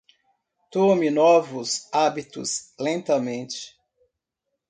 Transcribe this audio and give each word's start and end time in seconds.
Tome 0.71 1.11
novos 1.11 1.87
hábitos 1.93 2.73
lentamente. 2.79 3.77